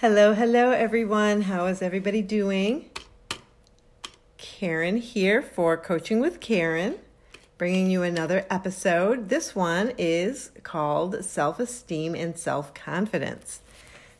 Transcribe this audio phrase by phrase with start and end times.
[0.00, 1.42] Hello, hello, everyone.
[1.42, 2.88] How is everybody doing?
[4.36, 7.00] Karen here for Coaching with Karen,
[7.58, 9.28] bringing you another episode.
[9.28, 13.60] This one is called Self Esteem and Self Confidence.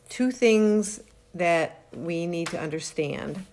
[0.09, 0.99] Two things
[1.33, 3.45] that we need to understand.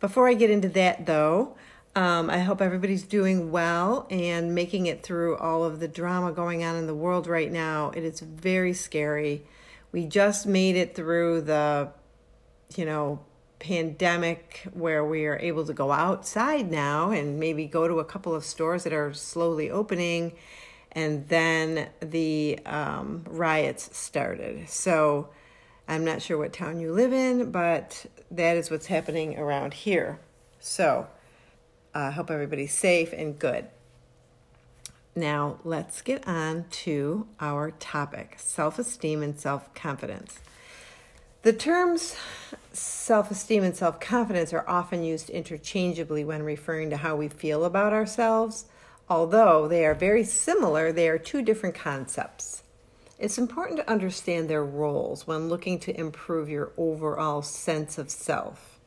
[0.00, 1.54] Before I get into that, though,
[1.94, 6.64] um, I hope everybody's doing well and making it through all of the drama going
[6.64, 7.90] on in the world right now.
[7.90, 9.44] It is very scary.
[9.94, 11.92] We just made it through the,
[12.74, 13.20] you know,
[13.60, 18.34] pandemic where we are able to go outside now and maybe go to a couple
[18.34, 20.32] of stores that are slowly opening.
[20.90, 24.68] And then the um, riots started.
[24.68, 25.28] So
[25.86, 30.18] I'm not sure what town you live in, but that is what's happening around here.
[30.58, 31.06] So
[31.94, 33.68] I uh, hope everybody's safe and good.
[35.16, 40.40] Now, let's get on to our topic self esteem and self confidence.
[41.42, 42.16] The terms
[42.72, 47.64] self esteem and self confidence are often used interchangeably when referring to how we feel
[47.64, 48.64] about ourselves.
[49.08, 52.62] Although they are very similar, they are two different concepts.
[53.18, 58.80] It's important to understand their roles when looking to improve your overall sense of self.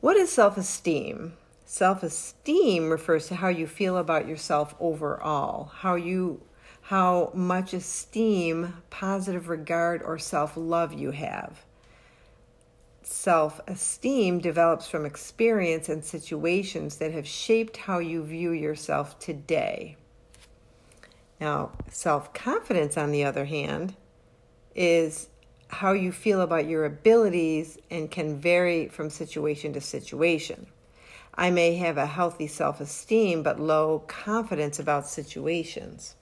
[0.00, 1.34] What is self esteem?
[1.68, 6.40] Self esteem refers to how you feel about yourself overall, how you
[6.82, 11.64] how much esteem, positive regard, or self love you have.
[13.02, 19.96] Self esteem develops from experience and situations that have shaped how you view yourself today.
[21.40, 23.96] Now, self confidence, on the other hand,
[24.76, 25.28] is
[25.66, 30.68] how you feel about your abilities and can vary from situation to situation.
[31.38, 36.14] I may have a healthy self esteem but low confidence about situations.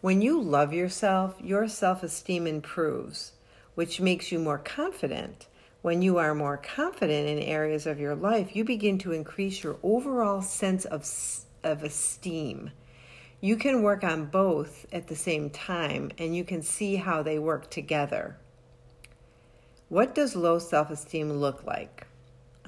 [0.00, 3.32] When you love yourself, your self esteem improves,
[3.74, 5.48] which makes you more confident.
[5.82, 9.78] When you are more confident in areas of your life, you begin to increase your
[9.82, 11.08] overall sense of,
[11.62, 12.72] of esteem.
[13.40, 17.38] You can work on both at the same time and you can see how they
[17.38, 18.36] work together.
[19.88, 22.07] What does low self esteem look like?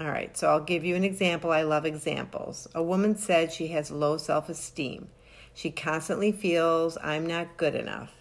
[0.00, 1.52] All right, so I'll give you an example.
[1.52, 2.66] I love examples.
[2.74, 5.08] A woman said she has low self esteem.
[5.52, 8.14] She constantly feels, I'm not good enough.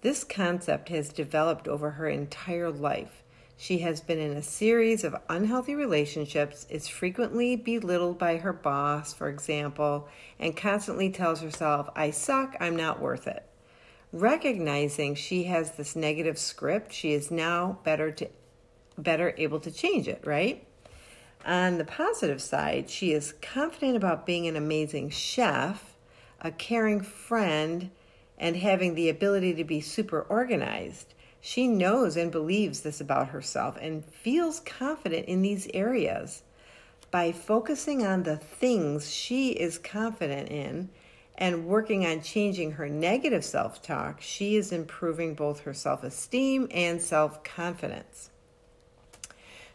[0.00, 3.22] This concept has developed over her entire life.
[3.56, 9.14] She has been in a series of unhealthy relationships, is frequently belittled by her boss,
[9.14, 10.08] for example,
[10.40, 13.44] and constantly tells herself, I suck, I'm not worth it.
[14.12, 18.28] Recognizing she has this negative script, she is now better to
[18.98, 20.66] better able to change it, right?
[21.46, 25.90] On the positive side, she is confident about being an amazing chef
[26.40, 27.90] a caring friend,
[28.38, 31.14] and having the ability to be super organized.
[31.40, 36.42] She knows and believes this about herself and feels confident in these areas.
[37.10, 40.90] By focusing on the things she is confident in
[41.36, 46.68] and working on changing her negative self talk, she is improving both her self esteem
[46.70, 48.30] and self confidence.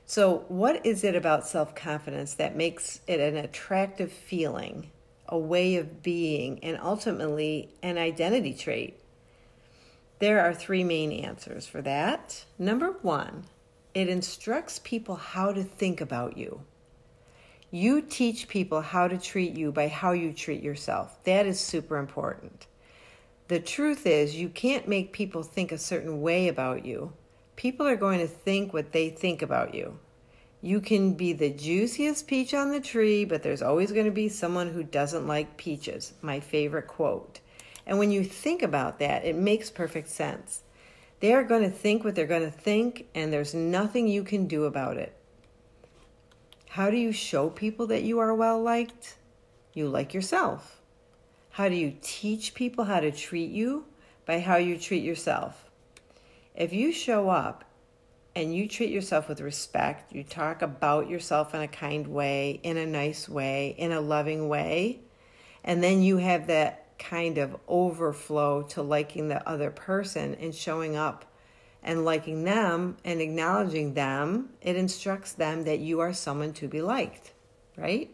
[0.06, 4.92] So, what is it about self confidence that makes it an attractive feeling?
[5.28, 9.00] a way of being, and ultimately an identity trait?
[10.20, 12.46] There are three main answers for that.
[12.58, 13.46] Number one,
[13.94, 16.62] it instructs people how to think about you.
[17.72, 21.22] You teach people how to treat you by how you treat yourself.
[21.24, 22.68] That is super important.
[23.48, 27.14] The truth is, you can't make people think a certain way about you.
[27.56, 29.98] People are going to think what they think about you.
[30.62, 34.30] You can be the juiciest peach on the tree, but there's always going to be
[34.30, 36.14] someone who doesn't like peaches.
[36.22, 37.40] My favorite quote.
[37.86, 40.64] And when you think about that, it makes perfect sense.
[41.20, 44.48] They are going to think what they're going to think, and there's nothing you can
[44.48, 45.16] do about it.
[46.70, 49.18] How do you show people that you are well liked?
[49.74, 50.82] You like yourself.
[51.52, 53.86] How do you teach people how to treat you?
[54.26, 55.65] By how you treat yourself.
[56.56, 57.66] If you show up
[58.34, 62.78] and you treat yourself with respect, you talk about yourself in a kind way, in
[62.78, 65.02] a nice way, in a loving way,
[65.64, 70.96] and then you have that kind of overflow to liking the other person and showing
[70.96, 71.26] up
[71.84, 76.82] and liking them and acknowledging them, it instructs them that you are someone to be
[76.82, 77.32] liked,
[77.78, 78.10] right?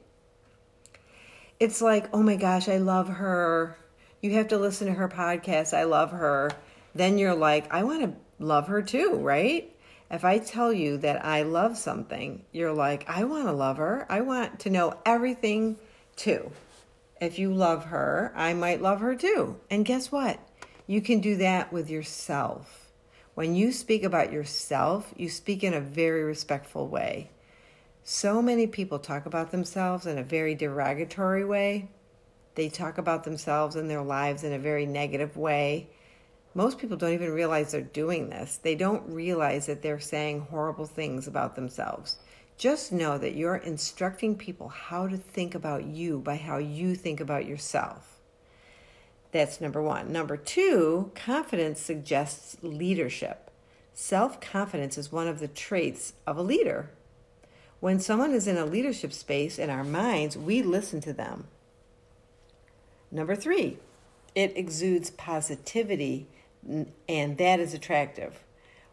[1.59, 3.77] It's like, oh my gosh, I love her.
[4.21, 5.75] You have to listen to her podcast.
[5.75, 6.51] I love her.
[6.93, 9.73] Then you're like, I want to love her too, right?
[10.09, 14.05] If I tell you that I love something, you're like, I want to love her.
[14.09, 15.77] I want to know everything
[16.15, 16.51] too.
[17.21, 19.57] If you love her, I might love her too.
[19.69, 20.39] And guess what?
[20.85, 22.91] You can do that with yourself.
[23.35, 27.29] When you speak about yourself, you speak in a very respectful way.
[28.03, 31.89] So many people talk about themselves in a very derogatory way.
[32.55, 35.89] They talk about themselves and their lives in a very negative way.
[36.53, 38.57] Most people don't even realize they're doing this.
[38.57, 42.17] They don't realize that they're saying horrible things about themselves.
[42.57, 47.19] Just know that you're instructing people how to think about you by how you think
[47.19, 48.19] about yourself.
[49.31, 50.11] That's number one.
[50.11, 53.49] Number two, confidence suggests leadership.
[53.93, 56.91] Self confidence is one of the traits of a leader.
[57.79, 61.47] When someone is in a leadership space in our minds, we listen to them.
[63.09, 63.79] Number three,
[64.35, 66.27] it exudes positivity,
[66.67, 68.43] and that is attractive.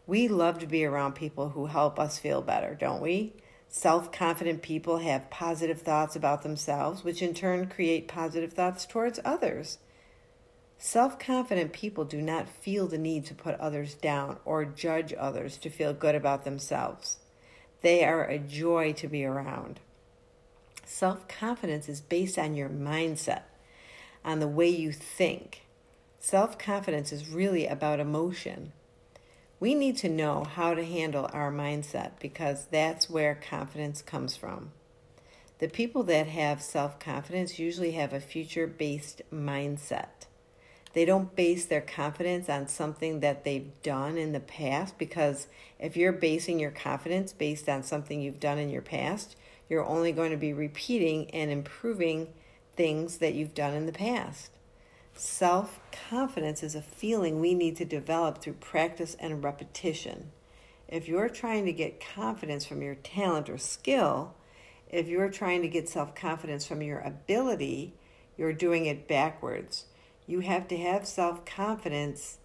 [0.07, 3.33] We love to be around people who help us feel better, don't we?
[3.67, 9.19] Self confident people have positive thoughts about themselves, which in turn create positive thoughts towards
[9.23, 9.77] others.
[10.79, 15.57] Self confident people do not feel the need to put others down or judge others
[15.57, 17.17] to feel good about themselves.
[17.81, 19.79] They are a joy to be around.
[20.85, 23.43] Self confidence is based on your mindset,
[24.25, 25.65] on the way you think.
[26.21, 28.73] Self confidence is really about emotion.
[29.61, 34.71] We need to know how to handle our mindset because that's where confidence comes from.
[35.59, 40.27] The people that have self confidence usually have a future based mindset.
[40.93, 45.47] They don't base their confidence on something that they've done in the past because
[45.79, 49.37] if you're basing your confidence based on something you've done in your past,
[49.69, 52.27] you're only going to be repeating and improving
[52.75, 54.58] things that you've done in the past.
[55.19, 60.31] Self confidence is a feeling we need to develop through practice and repetition.
[60.87, 64.35] If you're trying to get confidence from your talent or skill,
[64.89, 67.93] if you're trying to get self confidence from your ability,
[68.37, 69.85] you're doing it backwards
[70.29, 72.37] you have to have self confidence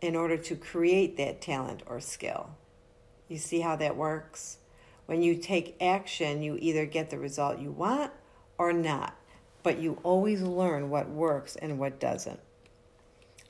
[0.00, 2.50] in order to create that talent or skill.
[3.28, 4.58] You see how that works?
[5.04, 8.12] When you take action, you either get the result you want
[8.56, 9.15] or not,
[9.66, 12.38] but you always learn what works and what doesn't.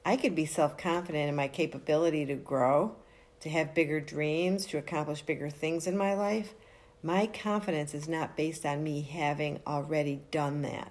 [0.02, 2.96] I could be self confident in my capability to grow,
[3.40, 6.54] to have bigger dreams, to accomplish bigger things in my life.
[7.02, 10.90] My confidence is not based on me having already done that.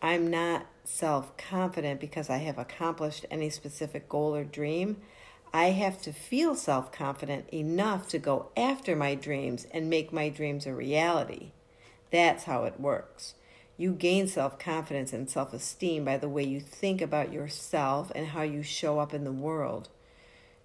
[0.00, 5.02] I'm not self confident because I have accomplished any specific goal or dream.
[5.52, 10.30] I have to feel self confident enough to go after my dreams and make my
[10.30, 11.52] dreams a reality.
[12.10, 13.34] That's how it works.
[13.80, 18.26] You gain self confidence and self esteem by the way you think about yourself and
[18.26, 19.88] how you show up in the world.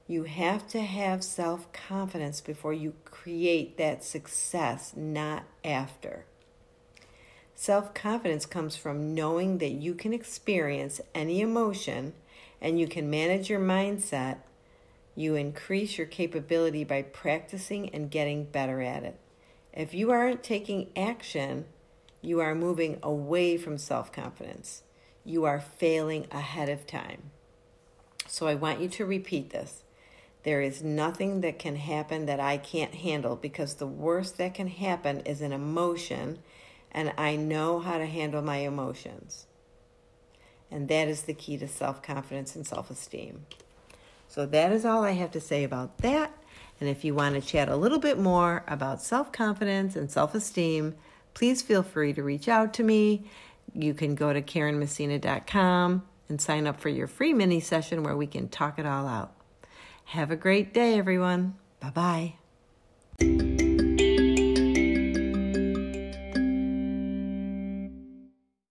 [0.05, 6.25] You have to have self confidence before you create that success, not after.
[7.55, 12.11] Self confidence comes from knowing that you can experience any emotion
[12.59, 14.39] and you can manage your mindset.
[15.15, 19.17] You increase your capability by practicing and getting better at it.
[19.71, 21.67] If you aren't taking action,
[22.25, 24.83] you are moving away from self confidence.
[25.23, 27.31] You are failing ahead of time.
[28.27, 29.83] So I want you to repeat this.
[30.43, 34.67] There is nothing that can happen that I can't handle because the worst that can
[34.67, 36.39] happen is an emotion
[36.91, 39.47] and I know how to handle my emotions.
[40.71, 43.45] And that is the key to self confidence and self esteem.
[44.27, 46.31] So, that is all I have to say about that.
[46.79, 50.35] And if you want to chat a little bit more about self confidence and self
[50.35, 50.95] esteem,
[51.35, 53.29] please feel free to reach out to me.
[53.73, 58.25] You can go to KarenMessina.com and sign up for your free mini session where we
[58.25, 59.35] can talk it all out.
[60.05, 61.55] Have a great day, everyone.
[61.79, 62.35] Bye
[63.19, 63.54] bye.